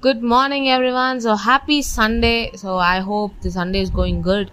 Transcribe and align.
Good 0.00 0.22
morning, 0.22 0.68
everyone. 0.68 1.20
So 1.20 1.34
happy 1.34 1.82
Sunday. 1.82 2.50
So 2.54 2.76
I 2.76 3.00
hope 3.00 3.32
the 3.40 3.50
Sunday 3.50 3.80
is 3.80 3.90
going 3.92 4.20
good. 4.22 4.46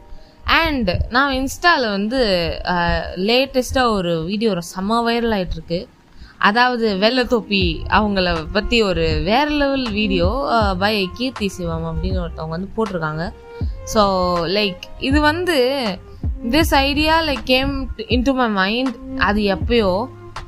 And 0.56 0.90
நான் 1.10 1.36
இன்ஸ்டாவில் 1.38 1.86
வந்து 1.90 2.20
லேட்டஸ்ட்டாக 3.28 3.94
ஒரு 3.98 4.12
வீடியோ 4.24 4.52
செம்ம 4.70 4.98
வைரல் 5.08 5.36
ஆகிட்டுருக்கு 5.38 5.80
அதாவது 6.48 6.88
வெள்ளத்தொப்பி 7.04 7.62
அவங்கள 7.98 8.34
பற்றி 8.58 8.80
ஒரு 8.90 9.06
வேற 9.30 9.48
level 9.62 9.88
video 10.00 10.28
by 10.84 10.94
Keerthi 11.20 11.50
Sivam 11.58 11.88
அப்படின்னு 11.92 12.22
ஒருத்தவங்க 12.26 12.56
வந்து 12.58 12.70
போட்டிருக்காங்க 12.78 13.26
ஸோ 13.94 14.04
லைக் 14.58 14.84
இது 15.10 15.22
வந்து 15.32 15.58
this 16.56 16.76
idea 16.84 17.18
like 17.30 17.46
came 17.56 17.74
in 18.18 18.28
to 18.30 18.36
my 18.42 18.50
mind 18.62 18.96
அது 19.30 19.42
எப்பயோ 19.56 19.94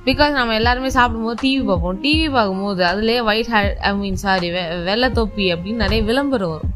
பிகாஸ் 0.08 0.34
நம்ம 0.40 0.56
எல்லாருமே 0.60 0.90
சாப்பிடும்போது 0.98 1.38
டிவி 1.44 1.64
பார்ப்போம். 1.70 1.98
டிவி 2.04 2.28
பார்க்கும்போது 2.36 2.82
அதுலேயே 2.90 3.22
white 3.30 3.52
hat 3.54 3.78
I 3.90 3.92
mean 4.02 4.20
sorry 4.26 4.50
வெ 4.56 4.64
வெள்ளத்தொப்பி 4.88 5.46
அப்படின்னு 5.54 5.84
நிறைய 5.86 6.02
விளம்பரம் 6.10 6.54
வரும். 6.56 6.74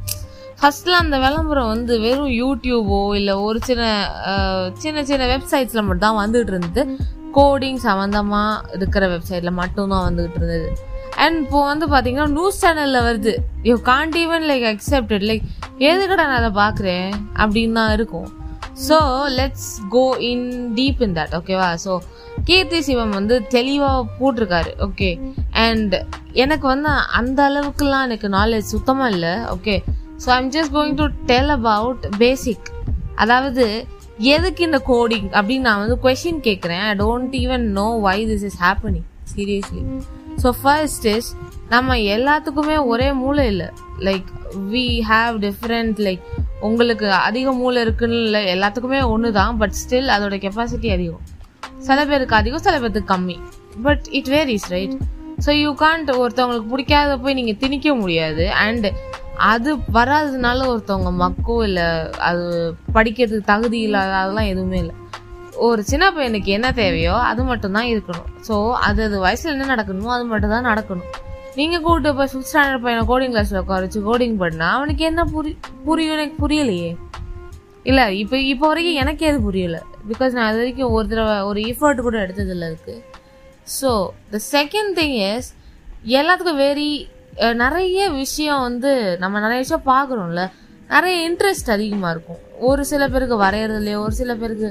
ஃபஸ்ட்டில் 0.59 0.97
அந்த 1.03 1.15
விளம்பரம் 1.25 1.69
வந்து 1.73 1.93
வெறும் 2.05 2.33
யூடியூபோ 2.41 2.99
இல்லை 3.19 3.35
ஒரு 3.47 3.59
சின்ன 3.69 3.85
சின்ன 4.83 5.03
சின்ன 5.09 5.27
வெப்சைட்ஸில் 5.33 5.87
மட்டும் 5.87 6.07
தான் 6.07 6.19
வந்துகிட்டு 6.23 6.53
இருந்தது. 6.55 6.83
கோடிங் 7.37 7.79
சம்மந்தமாக 7.87 8.75
இருக்கிற 8.77 9.03
வெப்சைட்டில் 9.13 9.59
மட்டும்தான் 9.61 10.05
வந்துகிட்டு 10.07 10.39
இருந்தது. 10.41 10.69
அண்ட் 11.23 11.37
இப்போ 11.43 11.59
வந்து 11.71 11.85
பார்த்தீங்கன்னா 11.93 12.27
நியூஸ் 12.37 12.61
சேனலில் 12.63 13.05
வருது. 13.07 13.33
You 13.69 13.75
can't 13.91 14.17
even 14.23 14.45
like 14.51 14.65
accepted 14.73 15.25
like 15.29 15.45
எதுக்கடா 15.91 16.23
நான் 16.29 16.39
அதை 16.41 16.51
பார்க்குறேன்? 16.63 17.09
அப்படின்னு 17.41 17.77
தான் 17.81 17.93
இருக்கும். 17.97 18.29
So 18.87 18.97
let's 19.39 19.71
go 19.95 20.05
in 20.31 20.47
deep 20.77 21.01
in 21.05 21.15
that 21.19 21.33
ஓகேவா 21.39 21.69
ஸோ 21.85 21.93
கீர்த்தி 22.47 22.79
சிவம் 22.87 23.15
வந்து 23.17 23.35
தெளிவாக 23.55 24.07
போட்டிருக்காரு 24.19 24.71
ஓகே 24.85 25.09
அண்ட் 25.65 25.95
எனக்கு 26.33 26.65
வந்து 26.67 26.91
அந்த 27.19 27.39
அளவுக்குலாம் 27.49 28.05
எனக்கு 28.09 28.29
நாலேஜ் 28.37 28.73
சுத்தமாக 28.75 29.13
இல்லை 29.15 29.33
okay 29.55 29.75
so 30.23 30.29
I'm 30.37 30.51
just 30.55 30.73
going 30.77 30.97
to 31.01 31.07
tell 31.31 31.53
about 31.57 32.05
basic 32.17 32.69
அதாவது 33.15 33.65
எதுக்கு 34.35 34.61
இந்த 34.67 34.79
கோடிங் 34.89 35.29
அப்படின்னு 35.37 35.67
நான் 35.67 35.83
வந்து 35.83 35.97
கொஷின் 36.05 36.41
கேட்குறேன் 36.47 36.83
I 36.89 36.91
don't 36.95 37.35
even 37.43 37.65
know 37.79 37.87
why 38.07 38.17
this 38.31 38.45
is 38.49 38.59
happening 38.65 39.07
seriously 39.33 39.81
so 40.43 40.49
first 40.61 41.07
is 41.15 41.29
நம்ம 41.69 41.95
எல்லாத்துக்குமே 42.15 42.77
ஒரே 42.91 43.09
மூளை 43.13 43.43
இல்லை. 43.47 43.67
Like 44.07 44.29
we 44.71 44.85
have 45.09 45.35
different 45.45 45.99
like 46.07 46.23
உங்களுக்கு 46.59 47.07
அதிக 47.27 47.51
மூளை 47.51 47.79
இருக்குன்னு 47.81 48.17
இல்லை 48.25 48.41
எல்லாத்துக்குமே 48.55 48.99
ஒன்று 49.13 49.29
தான் 49.31 49.57
பட் 49.61 49.77
ஸ்டில் 49.81 50.09
அதோட 50.15 50.35
கெப்பாசிட்டி 50.45 50.89
அதிகம். 50.95 51.23
சில 51.87 51.99
பேருக்கு 52.09 52.35
அதிகம் 52.39 52.65
சில 52.67 52.75
பேருக்கு 52.81 53.11
கம்மி. 53.13 53.37
But 53.85 54.05
it 54.17 54.29
varies 54.35 54.67
right 54.75 54.95
so 55.45 55.51
you 55.61 55.69
can't 55.83 56.09
ஒருத்தவங்களுக்கு 56.21 56.71
பிடிக்காத 56.73 57.11
போய் 57.23 57.37
நீங்கள் 57.39 57.59
திணிக்க 57.61 57.93
முடியாது. 58.01 58.43
அண்ட் 58.65 58.87
அது 59.51 59.69
வராததுனால 59.97 60.65
ஒருத்தவங்க 60.71 61.11
மக்கோ 61.21 61.55
இல்லை 61.67 61.85
அது 62.27 62.43
படிக்கிறதுக்கு 62.95 63.51
தகுதி 63.53 63.79
இல்லாத 63.87 64.11
அதெல்லாம் 64.21 64.49
எதுவுமே 64.53 64.77
இல்லை. 64.83 64.95
ஒரு 65.67 65.81
சின்ன 65.91 66.05
பையனுக்கு 66.15 66.49
என்ன 66.57 66.67
தேவையோ 66.81 67.15
அது 67.29 67.41
மட்டும்தான் 67.49 67.89
இருக்கணும். 67.93 68.27
ஸோ 68.47 68.55
அது 68.87 69.01
அது 69.07 69.17
வயசில் 69.25 69.53
என்ன 69.55 69.67
நடக்கணுமோ 69.73 70.11
அது 70.17 70.25
மட்டும் 70.31 70.53
தான் 70.55 70.67
நடக்கணும். 70.71 71.09
நீங்கள் 71.59 71.81
கூப்பிட்டு 71.85 72.11
போய் 72.17 72.29
ஃபிஃப்த் 72.31 72.51
ஸ்டாண்டர்ட் 72.51 72.83
பையனை 72.85 73.01
கோடிங் 73.11 73.33
கிளாஸில் 73.35 73.61
உட்கார 73.61 73.81
வச்சு 73.85 74.01
கோடிங் 74.09 74.37
பண்ணால் 74.43 74.75
அவனுக்கு 74.77 75.03
என்ன 75.09 75.25
புரி 75.33 75.51
புரியும்? 75.87 76.13
எனக்கு 76.17 76.37
புரியலையே. 76.43 76.91
இல்லை 77.89 78.05
இப்போ 78.21 78.37
இப்போ 78.53 78.65
வரைக்கும் 78.71 78.99
எனக்கே 79.03 79.29
அது 79.31 79.41
புரியல? 79.47 79.79
பிகாஸ் 80.09 80.35
நான் 80.37 80.49
அது 80.49 80.57
வரைக்கும் 80.57 80.93
ஒரு 80.97 81.07
தடவை 81.07 81.35
ஒரு 81.49 81.59
எஃபர்ட் 81.71 82.01
கூட 82.01 82.17
எடுத்ததில்ல 82.25 82.69
இருக்குது 82.71 83.01
so 83.79 83.89
the 84.31 84.39
second 84.51 84.91
thing 84.99 85.17
is 85.29 85.49
எல்லாத்துக்கும் 86.17 86.61
வெரி 86.67 86.89
நிறைய 87.55 88.09
விஷயம் 88.09 88.61
வந்து 88.61 89.17
நம்ம 89.17 89.39
நிறைய 89.39 89.59
விஷயம் 89.65 89.85
பார்க்குறோம்ல. 89.85 90.41
நிறைய 90.89 91.29
இன்ட்ரெஸ்ட் 91.29 91.69
அதிகமாக 91.71 92.13
இருக்கும். 92.13 92.39
ஒரு 92.69 92.85
சில 92.85 93.03
பேருக்கு 93.07 93.35
வரைகிறதுலையோ 93.43 93.99
ஒரு 94.05 94.11
சில 94.11 94.31
பேருக்கு 94.35 94.69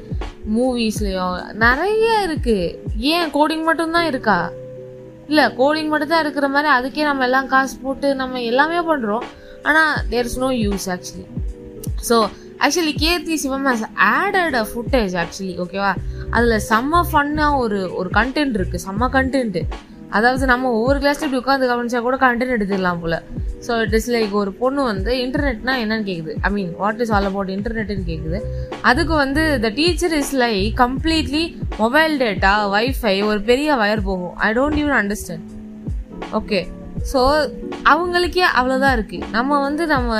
மூவிஸ்லையோ 0.56 1.26
நிறைய 1.64 2.06
இருக்குது 2.26 2.66
ஏன்? 3.14 3.30
கோடிங் 3.36 3.64
மட்டும்தான் 3.68 4.08
இருக்கா? 4.12 4.38
இல்லை 5.28 5.44
கோடிங் 5.60 5.90
மட்டும் 5.92 6.08
தான் 6.08 6.22
இருக்கிற 6.24 6.48
மாதிரி 6.48 6.68
அதுக்கே 6.76 7.02
நம்ம 7.02 7.24
எல்லாம் 7.24 7.46
காசு 7.46 7.74
போட்டு 7.82 8.08
நம்ம 8.14 8.40
எல்லாமே 8.50 8.80
பண்ணுறோம் 8.90 9.24
ஆனால் 9.62 9.94
there 10.12 10.28
is 10.30 10.38
no 10.38 10.50
use 10.64 10.86
actually 10.94 11.26
so 12.08 12.16
actually 12.64 12.94
Keerthi 13.02 13.36
Sivam 13.44 13.66
has 13.68 13.84
added 14.14 14.56
a 14.62 14.64
footage 14.70 15.14
actually 15.22 15.54
ஓகேவா 15.64 15.92
அதில் 16.36 16.64
செம்ம 16.70 17.02
ஃபன்னாக 17.10 17.62
ஒரு 17.62 17.78
ஒரு 18.00 18.10
கண்டென்ட் 18.18 18.56
இருக்குது 18.58 18.84
செம்ம 18.86 19.08
கண்டென்ட்டு 19.16 19.62
அதாவது 20.16 20.44
நம்ம 20.50 20.70
ஒவ்வொரு 20.76 20.98
கிளாஸ்ல 21.02 21.26
இப்படி 21.26 21.40
உட்காந்து 21.40 21.70
கவனிச்சா 21.70 21.98
கூட 22.06 22.16
கண்டென்ட் 22.24 22.54
எடுத்துக்கலாம் 22.54 23.00
போல. 23.02 23.16
ஸோ 23.66 23.72
இட் 23.82 23.94
இஸ் 23.98 24.08
லைக் 24.14 24.32
ஒரு 24.40 24.50
பொண்ணு 24.60 24.80
வந்து 24.90 25.12
இன்டர்நெட்னா 25.24 25.74
என்னன்னு 25.82 26.06
கேட்குது 26.08 26.32
I 26.46 26.50
mean 26.56 26.72
what 26.80 27.00
is 27.04 27.12
all 27.16 27.28
about 27.30 27.50
இன்டர்நெட்னு 27.56 28.04
கேட்குது 28.10 28.38
அதுக்கு 28.90 29.14
வந்து 29.14 29.42
the 29.64 29.70
teacher 29.78 30.14
is 30.20 30.34
like 30.42 30.68
completely 30.82 31.44
mobile 31.78 32.14
data 32.24 32.52
wifi 32.74 33.14
ஒரு 33.30 33.40
பெரிய 33.50 33.76
வயர் 33.82 34.06
போகும். 34.08 34.34
I 34.46 34.50
don't 34.58 34.80
you 34.82 34.96
understand 35.00 35.46
okay 36.40 36.60
so 37.12 37.20
அவங்களுக்கே 37.92 38.46
அவ்வளோதான் 38.58 38.96
இருக்குது 38.98 39.28
நம்ம 39.30 39.60
வந்து 39.60 39.86
நம்ம 39.86 40.10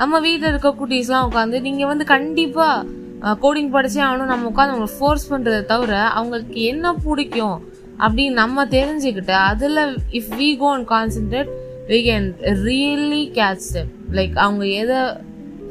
நம்ம 0.00 0.20
வீட்டில் 0.20 0.50
இருக்க 0.50 0.70
குட்டீஸ்லாம் 0.78 1.26
உட்காந்து 1.28 1.60
நீங்கள் 1.60 1.86
வந்து 1.86 2.04
கண்டிப்பாக 2.04 2.98
கோடிங் 3.42 3.72
படித்தே 3.72 4.00
ஆகணும். 4.04 4.30
நம்ம 4.32 4.46
உட்காந்து 4.50 4.72
அவங்களை 4.74 4.92
ஃபோர்ஸ் 4.98 5.30
பண்ணுறதை 5.30 5.62
தவிர 5.64 5.92
அவங்களுக்கு 6.18 6.60
என்ன 6.64 6.92
பிடிக்கும் 7.04 7.58
அப்படின்னு 7.98 8.34
நம்ம 8.34 8.64
தெரிஞ்சுக்கிட்டு 8.70 9.34
அதில் 9.48 9.80
if 10.18 10.30
we 10.38 10.48
go 10.56 10.68
and 10.76 10.88
concentrate 10.88 11.50
we 11.88 11.98
can 12.02 12.28
really 12.64 13.24
catch 13.34 13.66
step 13.66 13.92
like 14.10 14.36
அவங்க 14.36 14.64
எதை 14.80 15.00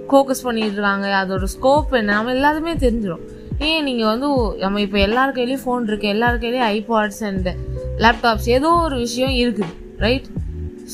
ஃபோக்கஸ் 0.09 0.44
பண்ணிட்டு 0.44 0.78
இருக்காங்க 0.78 1.07
அதோட 1.22 1.47
ஸ்கோப் 1.56 1.91
என்ன 1.94 2.13
நம்ம 2.13 2.34
எல்லாருமே 2.34 2.73
தெரிஞ்சிடும் 2.85 3.25
ஏன் 3.68 3.84
நீங்கள் 3.84 4.09
வந்து 4.12 4.28
நம்ம 4.59 4.81
இப்போ 4.81 5.00
எல்லார் 5.00 5.35
கையிலையும் 5.38 5.63
ஃபோன் 5.63 5.88
இருக்குது 5.89 6.13
எல்லார் 6.16 6.41
கையிலையும் 6.44 6.69
ஐபாட்ஸ் 6.75 7.23
அண்ட் 7.29 7.50
லேப்டாப்ஸ் 7.97 8.50
ஏதோ 8.50 8.69
ஒரு 8.84 8.97
விஷயம் 8.97 9.35
இருக்குது 9.41 9.73
ரைட் 9.97 10.28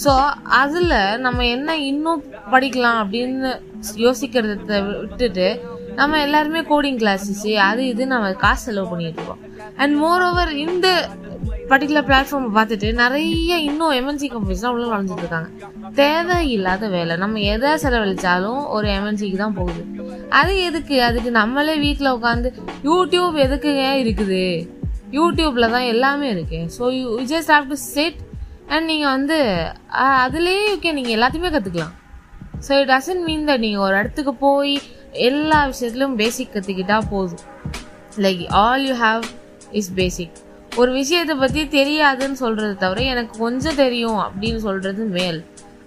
ஸோ 0.03 0.13
அதில் 0.61 0.95
நம்ம 1.17 1.45
என்ன 1.47 1.75
இன்னும் 1.85 2.23
படிக்கலாம் 2.53 2.99
அப்படின்னு 3.03 3.49
யோசிக்கிறத 4.05 4.79
விட்டுட்டு 4.87 5.47
நம்ம 5.99 6.19
எல்லாருமே 6.25 6.61
கோடிங் 6.71 6.99
கிளாஸஸ் 7.01 7.45
அது 7.67 7.81
இது 7.91 8.03
நம்ம 8.13 8.31
காசு 8.43 8.63
செலவு 8.67 8.89
பண்ணிட்டு 8.91 9.19
இருக்கோம். 9.19 9.43
அண்ட் 9.81 9.93
மோர் 10.03 10.23
ஓவர் 10.29 10.51
இந்த 10.65 10.87
பர்டிகுலர் 11.71 12.07
பிளாட்ஃபார்மை 12.09 12.49
பார்த்துட்டு 12.57 12.87
நிறைய 13.01 13.53
இன்னும் 13.67 13.93
எம்என்சி 13.99 14.27
கம்பெனிஸ்லாம் 14.33 14.73
உள்ள 14.75 14.85
வளர்ந்துட்டு 14.91 15.23
இருக்காங்க. 15.25 15.49
தேவையில்லாத 16.01 16.87
வேலை. 16.95 17.13
நம்ம 17.23 17.39
எதை 17.53 17.71
செலவழிச்சாலும் 17.83 18.61
ஒரு 18.75 18.87
எம்என்சிக்கு 18.97 19.39
தான் 19.43 19.57
போகுது. 19.59 19.83
அது 20.39 20.53
எதுக்கு? 20.67 20.95
அதுக்கு 21.09 21.31
நம்மளே 21.41 21.75
வீட்டில் 21.85 22.15
உட்காந்து 22.17 22.51
யூடியூப் 22.89 23.37
எதுக்குங்க 23.45 23.85
இருக்குது? 24.03 24.43
யூடியூப்ல 25.17 25.65
தான் 25.75 25.89
எல்லாமே 25.93 26.29
இருக்கு. 26.35 26.61
So 26.77 26.85
you 26.99 27.19
just 27.33 27.53
have 27.55 27.67
to 27.73 27.77
set 27.93 28.19
and 28.73 28.87
நீங்கள் 28.91 29.13
வந்து 29.15 29.37
அதுலேயே 30.25 30.65
ஓகே 30.75 30.93
நீங்கள் 30.99 31.15
எல்லாத்தையுமே 31.17 31.51
கற்றுக்கலாம் 31.55 31.95
so 32.67 32.71
it 32.81 32.91
doesn't 32.93 33.23
mean 33.29 33.45
that 33.49 33.63
நீங்கள் 33.65 33.85
ஒரு 33.87 33.95
இடத்துக்கு 34.01 34.33
போய் 34.45 34.73
எல்லா 35.29 35.59
விஷயத்துலையும் 35.71 36.17
பேசிக் 36.21 36.53
கற்றுக்கிட்டா 36.55 36.97
போதும். 37.13 37.43
Like 38.25 38.41
all 38.63 38.85
you 38.89 38.95
have 39.05 39.23
is 39.79 39.91
basic 39.99 40.35
ஒரு 40.81 40.91
விஷயத்தை 40.91 41.35
பற்றி 41.41 41.61
தெரியாதுன்னு 41.79 42.37
சொல்கிறத 42.43 42.73
தவிர 42.81 43.01
எனக்கு 43.11 43.33
கொஞ்சம் 43.43 43.77
தெரியும் 43.83 44.19
அப்படின்னு 44.23 44.59
சொல்கிறது 44.67 45.03
மேல். 45.17 45.39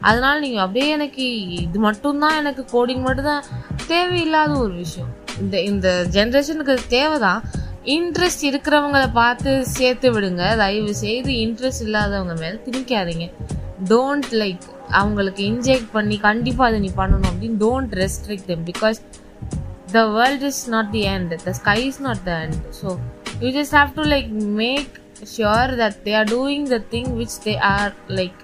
அதனால 0.08 0.34
நீங்கள் 0.44 0.64
அப்படியே 0.64 0.88
எனக்கு 0.96 1.24
இது 1.64 1.78
மட்டும்தான் 1.86 2.38
எனக்கு 2.42 2.62
கோடிங் 2.74 3.02
மட்டும்தான் 3.06 3.44
தேவையில்லாத 3.92 4.52
ஒரு 4.64 4.74
விஷயம். 4.84 5.10
இந்த 5.42 5.56
இந்த 5.70 5.88
ஜென்ரேஷனுக்கு 6.16 6.74
தேவை 6.96 7.18
தான் 7.26 7.42
இன்ட்ரெஸ்ட் 7.96 8.44
இருக்கிறவங்கள 8.50 9.04
பார்த்து 9.20 9.50
சேர்த்து 9.76 10.08
விடுங்க. 10.14 10.42
தயவு 10.62 10.94
செய்து 11.04 11.30
இன்ட்ரெஸ்ட் 11.44 11.84
இல்லாதவங்க 11.86 12.36
மேலே 12.42 12.58
திணிக்காதீங்க. 12.66 13.28
டோன்ட் 13.92 14.30
லைக் 14.42 14.66
அவங்களுக்கு 14.98 15.42
இன்ஜெக்ட் 15.44 15.90
பண்ணி 15.92 16.16
கண்டிப்பாக 16.20 16.70
அதை 16.70 16.78
நீ 16.80 16.90
பண்ணணும் 16.96 17.30
அப்படின்னு 17.30 17.58
don't 17.58 17.94
restrict 18.00 18.46
them 18.46 18.64
because 18.66 18.98
the 19.92 20.02
world 20.16 20.46
is 20.48 20.62
not 20.68 20.90
the 20.90 21.02
end 21.14 21.34
the 21.44 21.54
sky 21.60 21.78
is 21.86 22.00
not 22.00 22.22
the 22.24 22.32
end 22.44 22.58
so 22.80 22.88
you 23.40 23.50
just 23.58 23.76
have 23.78 23.92
to 23.94 24.04
like 24.06 24.28
make 24.60 24.94
sure 25.34 25.72
that 25.80 25.98
they 26.04 26.14
are 26.14 26.28
doing 26.28 26.66
the 26.66 26.78
thing 26.90 27.10
which 27.16 27.38
they 27.44 27.54
are 27.70 27.94
like 28.12 28.42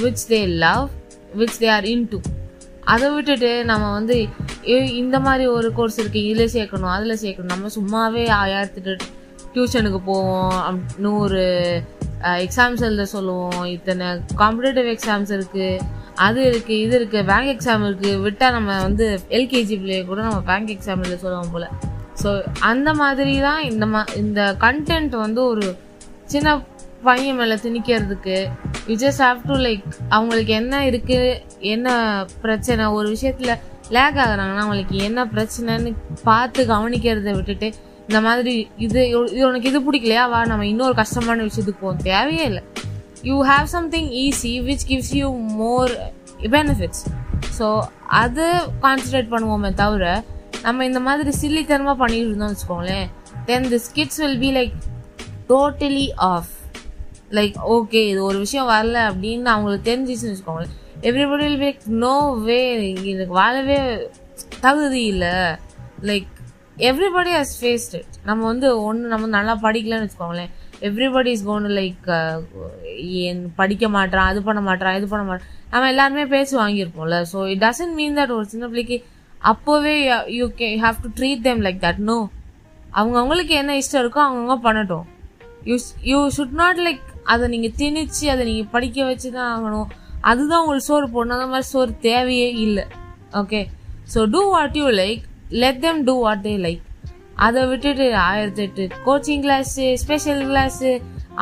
which 0.00 0.24
they 0.30 0.40
love 0.58 0.86
which 1.34 1.58
they 1.58 1.68
are 1.68 1.86
in 1.86 2.08
to 2.08 2.20
அதை 2.84 3.06
விட்டுட்டு 3.10 3.50
நம்ம 3.64 3.84
வந்து 3.92 4.16
இந்த 4.94 5.16
மாதிரி 5.20 5.44
ஒரு 5.48 5.68
course 5.72 6.00
இருக்குது 6.02 6.26
இதில் 6.26 6.52
சேர்க்கணும் 6.56 6.92
அதில் 6.92 7.20
சேர்க்கணும் 7.24 7.54
நம்ம 7.54 7.70
சும்மாவே 7.76 8.24
ஆயிரத்துட்டு 8.36 8.94
டியூஷனுக்கு 9.54 10.00
போவோம் 10.02 10.78
நூறு 10.98 11.44
எக்ஸாம்ஸ் 12.44 12.84
எழுத 12.88 13.04
சொல்லுவோம். 13.14 13.62
இத்தனை 13.76 14.06
காம்படேட்டிவ் 14.42 14.88
எக்ஸாம்ஸ் 14.94 15.32
இருக்குது 15.36 15.70
அது 16.26 16.40
இருக்குது 16.50 16.78
இது 16.84 16.94
இருக்குது 16.98 17.26
பேங்க் 17.30 17.50
எக்ஸாம் 17.54 17.84
இருக்குது 17.88 18.20
விட்டால் 18.26 18.54
நம்ம 18.56 18.78
வந்து 18.86 19.06
எல்கேஜி 19.38 19.76
பிள்ளைய 19.80 20.04
கூட 20.10 20.20
நம்ம 20.28 20.40
பேங்க் 20.50 20.72
எக்ஸாம் 20.76 21.02
எழுத 21.04 21.18
சொல்லுவோம் 21.24 21.52
போல். 21.54 21.68
ஸோ 22.22 22.30
அந்த 22.70 22.88
மாதிரி 23.00 23.34
தான் 23.48 23.60
இந்த 23.70 23.86
மா 23.86 24.00
இந்த 24.22 24.40
கண்டென்ட் 24.64 25.14
வந்து 25.24 25.40
ஒரு 25.52 25.66
சின்ன 26.32 26.54
பையன் 27.04 27.38
மேலே 27.40 27.56
திணிக்கிறதுக்கு 27.64 28.36
you 28.88 28.94
just 29.02 29.22
have 29.26 29.40
to 29.48 29.56
like 29.66 29.84
அவங்களுக்கு 30.08 30.52
என்ன 30.60 30.76
இருக்குது 30.90 31.32
என்ன 31.74 31.88
பிரச்சனை 32.44 32.86
ஒரு 32.98 33.08
விஷயத்தில் 33.14 33.52
லேக் 33.96 34.18
ஆகுறாங்கன்னா 34.22 34.64
அவங்களுக்கு 34.64 34.96
என்ன 35.08 35.20
பிரச்சனைன்னு 35.34 35.90
பார்த்து 36.22 36.62
கவனிக்கிறத 36.72 37.34
விட்டுட்டு 37.36 37.68
இந்த 38.08 38.18
மாதிரி 38.26 38.54
இது 38.86 39.00
இது 39.34 39.42
உனக்கு 39.48 39.68
இது 39.70 39.80
பிடிக்கலையா? 39.86 40.24
வா 40.32 40.40
நம்ம 40.50 40.66
இன்னொரு 40.72 40.94
கஷ்டமான 41.02 41.44
விஷயத்துக்கு 41.48 41.84
போகும் 41.84 42.04
தேவையே 42.10 42.44
இல்லை. 42.50 42.62
You 43.28 43.36
have 43.50 43.66
something 43.76 44.10
easy 44.24 44.52
which 44.68 44.84
gives 44.90 45.12
you 45.20 45.28
more 45.62 45.92
benefits 46.56 47.04
so 47.58 47.66
அது 48.22 48.44
கான்சன்ட்ரேட் 48.84 49.32
பண்ணுவோமே 49.34 49.70
தவிர 49.82 50.04
நம்ம 50.66 50.84
இந்த 50.90 51.00
மாதிரி 51.06 51.32
சில்லித்தனமாக 51.40 51.96
பண்ணிட்டு 52.02 52.28
இருந்தோம் 52.28 52.52
வச்சுக்கோங்களேன். 52.52 53.08
Then 53.48 53.66
this 53.72 53.88
kids 53.96 54.20
will 54.22 54.40
be 54.44 54.50
like 54.58 54.76
totally 55.50 56.06
off 56.30 56.52
like 57.38 57.56
okay 57.76 58.00
இது 58.12 58.20
ஒரு 58.30 58.38
விஷயம் 58.44 58.70
வரல 58.74 58.98
அப்படின்னு 59.10 59.50
அவங்களுக்கு 59.54 59.88
தெரிஞ்சிச்சுன்னு 59.90 60.34
வச்சுக்கோங்களேன். 60.34 60.74
Everybody 61.08 61.42
will 61.48 61.60
like 61.64 61.82
no 62.04 62.16
way 62.48 62.60
எனக்கு 63.12 63.34
வாழவே 63.40 63.78
தகுதி 64.64 65.02
இல்லை. 65.12 65.34
Like 66.10 66.32
everybody 66.88 67.30
has 67.38 67.56
faced 67.60 67.94
it 67.98 68.14
நம்ம 68.28 68.44
வந்து 68.52 68.68
ஒன்று 68.86 69.10
நம்ம 69.12 69.28
நல்லா 69.36 69.54
படிக்கலன்னு 69.66 70.04
வச்சுக்கோங்களேன். 70.04 70.50
எவ்ரிபடி 70.86 71.30
இஸ் 71.36 71.44
கோன் 71.48 71.68
லைக் 71.78 72.08
படிக்க 73.60 73.88
மாட்டான் 73.96 74.28
அது 74.30 74.40
பண்ண 74.48 74.60
மாட்டான் 74.66 74.96
இது 74.98 75.06
பண்ண 75.12 75.24
மாட்டான் 75.28 75.52
நம்ம 75.72 75.88
எல்லாருமே 75.92 76.24
பேசி 76.34 76.54
வாங்கியிருப்போம்ல. 76.62 77.18
So 77.32 77.38
it 77.52 77.62
doesn't 77.66 77.94
mean 78.00 78.16
that 78.18 78.34
ஒரு 78.38 78.46
சின்ன 78.52 78.64
பிள்ளைக்கு 78.72 78.96
அப்போவே 79.52 79.94
you 80.38 80.46
K 80.60 80.68
have 80.84 80.98
to 81.04 81.10
treat 81.20 81.44
them 81.46 81.62
like 81.66 81.80
that 81.86 82.02
no 82.10 82.18
அவங்க 82.98 83.16
அவங்களுக்கு 83.20 83.54
என்ன 83.60 83.72
இஷ்டம் 83.82 84.02
இருக்கோ 84.02 84.20
அவங்கவுங்க 84.26 84.56
பண்ணட்டும். 84.66 85.06
You 85.70 85.76
you 86.10 86.18
should 86.36 86.58
not 86.60 86.80
like 86.86 87.02
அதை 87.32 87.44
நீங்கள் 87.54 87.74
திணிச்சு 87.80 88.26
அதை 88.34 88.42
நீங்கள் 88.50 88.70
படிக்க 88.74 88.98
வச்சு 89.10 89.28
தான் 89.38 89.50
ஆகணும். 89.54 89.88
அதுதான் 90.30 90.62
உங்களுக்கு 90.62 90.88
சோறு 90.90 91.08
போடணும். 91.14 91.36
அந்த 91.38 91.48
மாதிரி 91.54 91.68
சோறு 91.72 91.92
தேவையே 92.08 92.50
இல்லை. 92.66 92.84
Okay 93.40 93.62
so 94.12 94.20
do 94.34 94.42
what 94.54 94.78
you 94.82 94.86
like 95.02 95.24
let 95.62 95.80
them 95.84 96.00
do 96.08 96.14
what 96.24 96.44
they 96.46 96.54
like 96.66 96.82
அதை 97.46 97.62
விட்டுட்டு 97.70 98.06
ஆயிரத்தி 98.28 98.62
எட்டு 98.62 98.84
coaching 99.06 99.42
class 99.46 99.86
special 100.02 100.42
class 100.50 100.90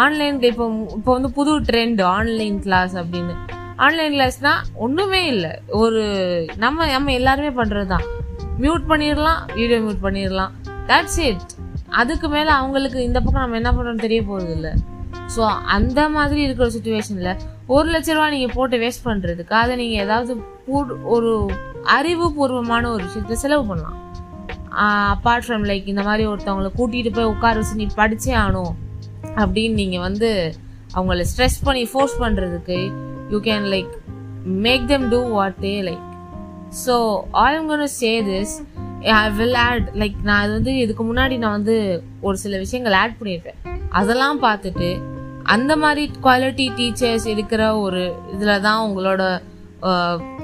online 0.04 0.38
இப்போ 0.50 0.64
இப்போ 0.96 1.10
வந்து 1.16 1.30
புது 1.38 1.52
ட்ரெண்ட் 1.68 2.00
ஆன்லைன் 2.02 2.56
கிளாஸ் 2.64 2.94
அப்படின்னு. 3.02 3.34
ஆன்லைன் 3.84 4.14
கிளாஸ்னால் 4.16 4.64
ஒன்றுமே 4.84 5.22
இல்லை. 5.34 5.52
ஒரு 5.82 6.02
நம்ம 6.56 6.86
நம்ம 6.86 7.12
எல்லாருமே 7.12 7.52
பண்ணுறது 7.60 7.88
தான் 7.94 8.06
மியூட் 8.62 8.84
பண்ணிடலாம் 8.90 9.40
வீடியோ 9.58 9.78
மியூட் 9.84 10.04
பண்ணிடலாம். 10.06 10.52
தட்ஸ் 10.90 11.20
இட் 11.28 11.44
அதுக்கு 12.00 12.28
மேலே 12.28 12.50
அவங்களுக்கு 12.60 12.98
இந்த 13.08 13.18
பக்கம் 13.20 13.44
நம்ம 13.44 13.56
என்ன 13.60 13.72
பண்ணுறோம்னு 13.72 14.04
தெரிய 14.06 14.22
போகிறது 14.30 14.54
இல்லை. 14.58 14.72
ஸோ 15.34 15.42
அந்த 15.76 16.00
மாதிரி 16.16 16.40
இருக்கிற 16.46 16.68
சுச்சுவேஷனில் 16.76 17.38
ஒரு 17.66 17.88
லட்ச 17.94 18.08
ரூபா 18.16 18.28
நீங்கள் 18.34 18.54
போட்டு 18.56 18.76
வேஸ்ட் 18.84 19.06
பண்ணுறதுக்கு 19.08 19.54
அதை 19.62 19.76
நீங்கள் 19.76 20.04
ஏதாவது 20.06 20.32
ஒரு 21.14 21.32
அறிவுபூர்வமான 21.98 22.88
ஒரு 22.90 23.02
விஷயத்த 23.04 23.32
செலவு 23.32 23.64
பண்ணலாம். 23.66 23.98
அப்பார்ட் 24.84 25.44
ஃப்ரம் 25.46 25.64
லைக் 25.70 25.86
இந்த 25.86 26.02
மாதிரி 26.02 26.26
ஒருத்தவங்களை 26.26 26.70
கூட்டிகிட்டு 26.78 27.10
போய் 27.10 27.24
உட்கார 27.24 27.54
வச்சு 27.58 27.74
நீ 27.74 27.86
படித்தே 27.96 28.32
ஆகணும் 28.42 28.72
அப்படின்னு 29.36 29.74
நீங்கள் 29.74 30.00
வந்து 30.00 30.30
அவங்கள 30.94 31.24
ஸ்ட்ரெஸ் 31.30 31.58
பண்ணி 31.64 31.84
ஃபோர்ஸ் 31.84 32.16
பண்ணுறதுக்கு 32.20 32.78
you 33.30 33.38
can 33.38 33.66
like 33.74 33.92
make 34.66 34.86
them 34.86 35.10
do 35.10 35.20
what 35.28 35.58
they 35.60 35.74
like 35.82 36.04
so 36.86 36.94
all 37.30 37.54
I'm 37.54 37.68
gonna 37.68 37.86
say 37.86 38.22
this 38.22 38.54
I 39.02 39.30
will 39.30 39.54
add 39.54 39.88
like 39.94 40.16
நான் 40.22 40.42
அது 40.42 40.52
வந்து 40.52 40.76
இதுக்கு 40.76 41.04
முன்னாடி 41.04 41.38
நான் 41.38 41.50
வந்து 41.50 41.76
ஒரு 42.20 42.36
சில 42.36 42.58
விஷயங்கள் 42.58 42.92
ஆட் 42.92 43.18
பண்ணியிருப்பேன் 43.20 43.60
அதெல்லாம் 43.90 44.42
பார்த்துட்டு 44.42 44.90
அந்த 45.42 45.76
மாதிரி 45.76 46.10
குவாலிட்டி 46.22 46.66
டீச்சர்ஸ் 46.76 47.26
இருக்கிற 47.26 47.76
ஒரு 47.76 48.02
இதில் 48.32 48.60
தான் 48.60 48.84
உங்களோட 48.86 49.22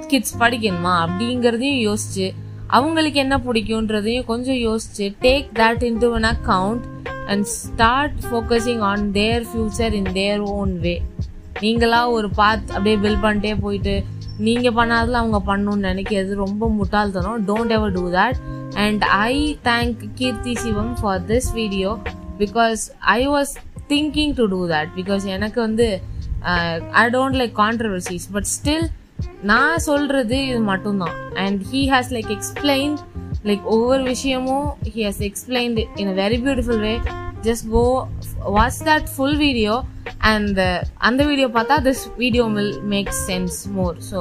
கிட்ஸ் 0.07 0.39
படிக்கணுமா 0.39 0.95
அப்படிங்கிறதையும் 1.05 1.81
யோசிச்சு 1.89 2.33
அவங்களுக்கு 2.67 3.19
என்ன 3.19 3.37
பிடிக்குன்றதையும் 3.39 4.25
கொஞ்சம் 4.25 4.55
யோசிச்சு 4.55 5.15
take 5.21 5.47
that 5.55 5.83
in 5.83 5.99
to 5.99 6.15
an 6.15 6.25
account 6.25 6.81
and 7.27 7.45
start 7.45 8.13
focusing 8.31 8.79
on 8.79 9.13
their 9.13 9.47
future 9.47 9.93
in 9.93 10.13
their 10.13 10.41
own 10.41 10.79
way 10.79 11.03
நீங்களா 11.61 12.11
ஒரு 12.11 12.31
பாத் 12.31 12.63
அப்படியே 12.69 12.97
பில் 12.97 13.17
பண்ணிட்டே 13.17 13.61
போயிட்டு 13.61 14.05
நீங்க 14.39 14.71
பண்ணாததில் 14.71 15.21
அவங்க 15.23 15.43
பண்ணணும்னு 15.47 15.87
நினைக்கிறது 15.87 16.35
ரொம்ப 16.35 16.69
முட்டாள்தனம். 16.69 17.47
Don't 17.47 17.69
ever 17.69 17.93
do 17.93 18.11
that 18.11 18.35
and 18.75 19.03
I 19.05 19.59
thank 19.65 19.97
Keerthi 20.15 20.55
Sivam 20.55 20.97
for 21.01 21.25
this 21.25 21.53
video 21.53 21.99
because 22.39 22.91
I 23.01 23.29
was 23.29 23.57
thinking 23.89 24.35
to 24.35 24.47
do 24.47 24.69
that 24.69 24.89
because 24.97 25.25
எனக்கு 25.25 25.61
வந்து 25.61 26.01
I 26.91 27.11
don't 27.11 27.37
like 27.37 27.53
controversies 27.57 28.23
but 28.33 28.45
still 28.45 28.89
நான் 29.51 29.85
சொல்றது 29.89 30.39
இது 30.51 30.61
மட்டும்தான். 30.73 31.17
And 31.45 31.61
he 31.73 31.81
has 31.93 32.11
like 32.17 32.31
explain 32.37 32.95
like 33.49 33.65
ஒவ்வொரு 33.75 34.03
விஷயமும் 34.13 34.69
he 34.95 35.01
has 35.07 35.23
explained 35.29 35.85
in 36.03 36.11
a 36.15 36.17
very 36.23 36.39
beautiful 36.47 36.83
way 36.89 36.95
just 37.47 37.67
go 37.77 37.85
watch 38.59 38.81
that 38.91 39.09
full 39.15 39.39
video 39.47 39.75
and 40.33 40.61
அந்த 41.09 41.21
video 41.31 41.49
பார்த்தா 41.57 41.79
this 41.89 42.05
video 42.23 42.45
will 42.59 42.77
make 42.95 43.13
sense 43.29 43.59
more 43.79 43.97
so 44.11 44.21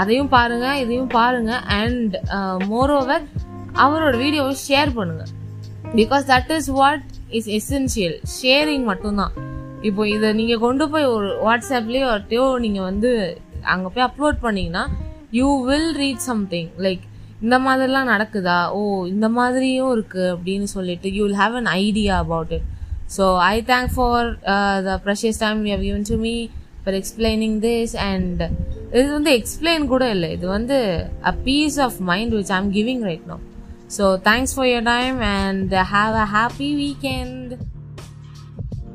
அதையும் 0.00 0.30
பாருங்க 0.36 0.66
இதையும் 0.82 1.10
பாருங்க 1.18 1.52
அண்ட் 1.80 2.14
மோர் 2.72 2.92
ஓவர் 2.98 3.24
அவரோட 3.84 4.14
வீடியோவை 4.24 4.54
ஷேர் 4.66 4.90
பண்ணுங்க. 4.98 5.24
Because 6.00 6.24
that 6.32 6.52
is 6.56 6.70
what 6.80 7.04
is 7.38 7.48
essential 7.58 8.16
sharing 8.36 8.84
மட்டும்தான். 8.90 9.34
இப்போ 9.88 10.02
இதை 10.14 10.28
நீங்கள் 10.40 10.62
கொண்டு 10.66 10.84
போய் 10.92 11.06
ஒரு 11.14 11.28
வாட்ஸ்அப்லேயோ 11.46 12.06
ஒருத்தையோ 12.12 12.44
நீங்கள் 12.64 12.86
வந்து 12.90 13.10
அங்கே 13.72 13.88
போய் 13.94 14.06
அப்லோட் 14.08 14.38
பண்ணீங்கன்னா 14.42 14.84
you 15.30 15.64
will 15.64 15.92
read 15.96 16.22
something 16.30 16.70
like 16.86 17.04
இந்த 17.42 17.58
மாதிரிலாம் 17.58 18.10
நடக்குதா? 18.14 18.70
ஓ 18.70 19.06
இந்த 19.06 19.28
மாதிரியும் 19.28 19.90
இருக்குது 19.96 20.30
அப்படின்னு 20.34 20.62
சொல்லிட்டு 20.62 21.14
you 21.14 21.22
will 21.24 21.40
have 21.42 21.54
an 21.54 21.66
idea 21.66 22.16
about 22.16 22.52
it 22.52 22.68
so 23.16 23.24
I 23.38 23.54
thank 23.72 23.90
for 23.96 24.28
the 24.88 25.00
precious 25.06 25.40
time 25.44 25.58
you 25.66 25.72
have 25.76 25.84
given 25.88 26.04
to 26.12 26.16
me 26.16 26.34
for 26.84 26.94
explaining 26.94 27.58
this 27.60 27.94
and 28.10 28.40
இது 28.98 29.12
வந்து 29.12 29.32
எக்ஸ்பிளைன் 29.40 29.84
கூட 29.86 30.04
இல்லை. 30.10 30.32
இது 30.32 30.46
வந்து 30.46 30.78
a 31.30 31.32
piece 31.46 31.78
of 31.78 31.98
mind 32.10 32.34
which 32.34 32.52
I'm 32.52 32.70
giving 32.72 33.02
right 33.02 33.26
no 33.26 33.38
so 33.96 34.04
thanks 34.28 34.54
for 34.56 34.66
your 34.66 34.86
time 34.94 35.18
and 35.38 35.74
have 35.94 36.14
a 36.24 36.26
happy 36.36 36.70
weekend 36.82 37.52